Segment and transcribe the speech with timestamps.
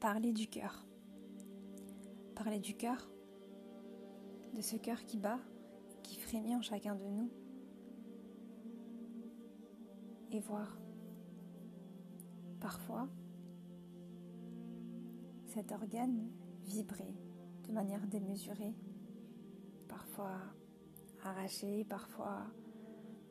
[0.00, 0.86] parler du cœur.
[2.34, 3.10] Parler du cœur,
[4.54, 5.38] de ce cœur qui bat,
[6.02, 7.30] qui frémit en chacun de nous.
[10.32, 10.78] Et voir
[12.60, 13.08] parfois
[15.46, 16.30] cet organe
[16.64, 17.14] vibrer
[17.68, 18.74] de manière démesurée,
[19.86, 20.38] parfois
[21.24, 22.46] arraché, parfois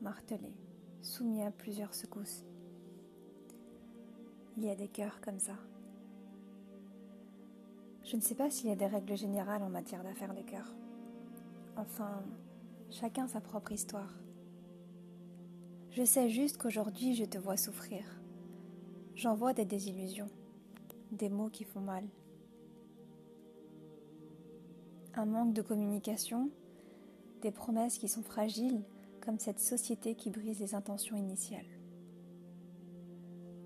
[0.01, 0.53] martelé,
[1.01, 2.45] soumis à plusieurs secousses.
[4.57, 5.55] Il y a des cœurs comme ça.
[8.09, 10.65] Je ne sais pas s'il y a des règles générales en matière d'affaires de cœur.
[11.77, 12.23] Enfin,
[12.89, 14.11] chacun sa propre histoire.
[15.91, 18.03] Je sais juste qu'aujourd'hui je te vois souffrir.
[19.13, 20.31] J'en vois des désillusions,
[21.11, 22.03] des mots qui font mal.
[25.13, 26.49] Un manque de communication,
[27.43, 28.81] des promesses qui sont fragiles,
[29.21, 31.77] comme cette société qui brise les intentions initiales.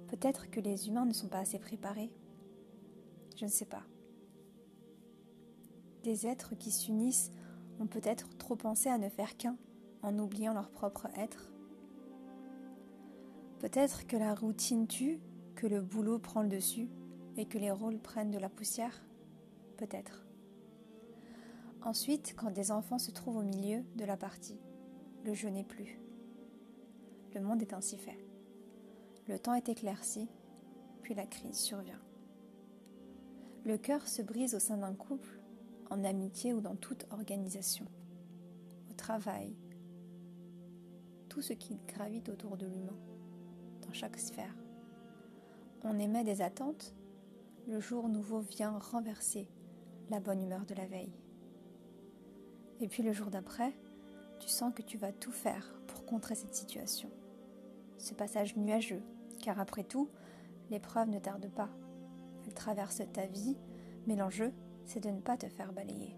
[0.09, 2.11] Peut-être que les humains ne sont pas assez préparés.
[3.37, 3.83] Je ne sais pas.
[6.03, 7.31] Des êtres qui s'unissent
[7.79, 9.55] ont peut-être trop pensé à ne faire qu'un
[10.01, 11.53] en oubliant leur propre être.
[13.59, 15.21] Peut-être que la routine tue,
[15.55, 16.89] que le boulot prend le dessus
[17.37, 19.05] et que les rôles prennent de la poussière.
[19.77, 20.25] Peut-être.
[21.81, 24.59] Ensuite, quand des enfants se trouvent au milieu de la partie,
[25.23, 25.99] le jeu n'est plus.
[27.33, 28.17] Le monde est ainsi fait.
[29.27, 30.27] Le temps est éclairci,
[31.01, 32.01] puis la crise survient.
[33.65, 35.39] Le cœur se brise au sein d'un couple,
[35.93, 37.85] en amitié ou dans toute organisation,
[38.89, 39.55] au travail,
[41.29, 42.97] tout ce qui gravite autour de l'humain,
[43.85, 44.55] dans chaque sphère.
[45.83, 46.95] On émet des attentes,
[47.67, 49.47] le jour nouveau vient renverser
[50.09, 51.13] la bonne humeur de la veille.
[52.81, 53.73] Et puis le jour d'après,
[54.39, 57.09] tu sens que tu vas tout faire pour contrer cette situation.
[57.99, 59.03] Ce passage nuageux,
[59.43, 60.09] car après tout,
[60.71, 61.69] l'épreuve ne tarde pas.
[62.47, 63.57] Elle traverse ta vie,
[64.07, 64.51] mais l'enjeu,
[64.85, 66.15] c'est de ne pas te faire balayer.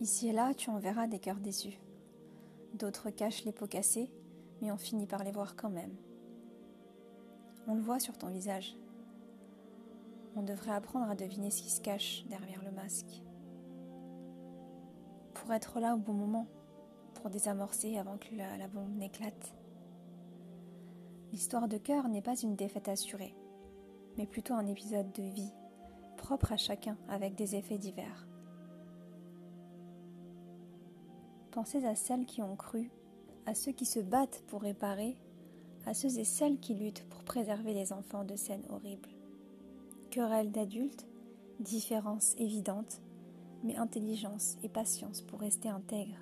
[0.00, 1.80] Ici et là, tu en verras des cœurs déçus.
[2.74, 4.10] D'autres cachent les peaux cassées,
[4.60, 5.94] mais on finit par les voir quand même.
[7.66, 8.76] On le voit sur ton visage.
[10.36, 13.22] On devrait apprendre à deviner ce qui se cache derrière le masque
[15.44, 16.46] pour être là au bon moment,
[17.12, 19.54] pour désamorcer avant que la, bombe n'éclate.
[21.32, 23.34] L'histoire de cœur n'est pas une défaite assurée,
[24.16, 25.52] mais plutôt un épisode de vie,
[26.16, 28.26] propre à chacun avec des effets divers.
[31.50, 32.90] Pensez à celles qui ont cru,
[33.46, 35.16] à ceux qui se battent pour réparer,
[35.86, 39.10] à ceux et celles qui luttent pour préserver les enfants de scènes horribles.
[40.10, 41.06] Querelles d'adultes,
[41.60, 43.00] différences évidentes,
[43.62, 46.18] mais intelligence et patience pour rester intègre.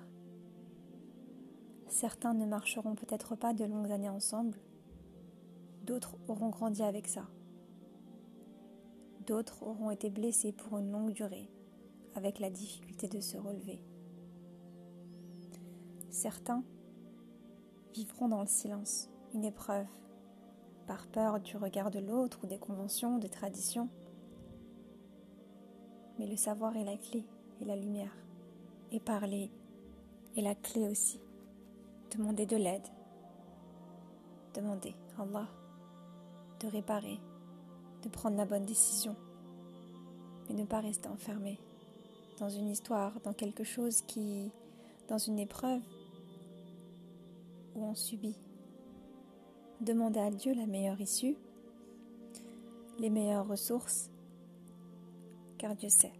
[1.87, 4.59] Certains ne marcheront peut-être pas de longues années ensemble,
[5.83, 7.27] d'autres auront grandi avec ça.
[9.25, 11.49] D'autres auront été blessés pour une longue durée,
[12.15, 13.79] avec la difficulté de se relever.
[16.09, 16.63] Certains
[17.93, 19.87] vivront dans le silence une épreuve,
[20.87, 23.89] par peur du regard de l'autre ou des conventions, des traditions.
[26.19, 27.25] Mais le savoir est la clé
[27.61, 28.15] et la lumière.
[28.91, 29.49] Et parler
[30.35, 31.19] est la clé aussi.
[32.15, 32.87] Demander de l'aide.
[34.53, 35.47] Demander à Allah
[36.59, 37.19] de réparer,
[38.03, 39.15] de prendre la bonne décision.
[40.47, 41.59] Mais ne pas rester enfermé
[42.39, 44.51] dans une histoire, dans quelque chose qui,
[45.07, 45.81] dans une épreuve
[47.75, 48.37] où on subit.
[49.81, 51.35] Demander à Dieu la meilleure issue,
[52.99, 54.09] les meilleures ressources,
[55.57, 56.13] car Dieu sait.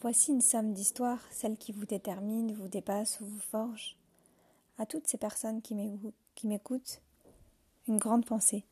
[0.00, 3.96] Voici une somme d'histoires, celle qui vous détermine, vous dépasse ou vous forge.
[4.78, 5.74] À toutes ces personnes qui
[6.44, 7.02] m'écoutent,
[7.88, 8.64] une grande pensée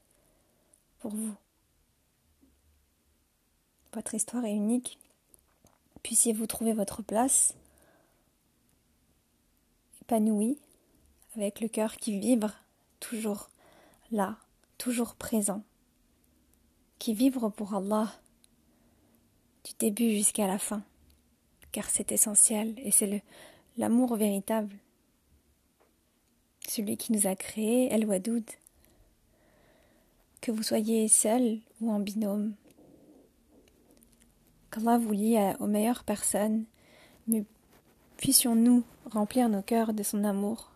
[1.01, 1.35] pour vous.
[3.93, 4.99] Votre histoire est unique.
[6.03, 7.55] Puissiez-vous trouver votre place,
[10.03, 10.59] épanouie,
[11.37, 12.53] avec le cœur qui vibre,
[13.01, 13.51] toujours
[14.13, 14.39] là,
[14.79, 15.63] toujours présent,
[16.99, 18.13] qui vibre pour Allah
[19.65, 20.83] du début jusqu'à la fin
[21.73, 23.23] car c'est essentiel et c'est
[23.77, 24.75] l'amour véritable.
[26.69, 28.45] Celui qui nous a créés, El Wadoud.
[30.51, 32.57] Que vous soyez seul ou en binôme.
[34.73, 36.65] Qu'Allah vous lie aux meilleures personnes,
[37.29, 37.45] mais
[38.17, 38.83] puissions-nous
[39.13, 40.73] remplir nos cœurs de son amour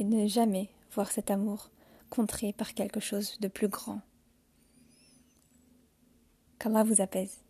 [0.00, 1.70] et ne jamais voir cet amour
[2.10, 4.00] contré par quelque chose de plus grand?
[6.58, 7.45] Qu'Allah vous apaise?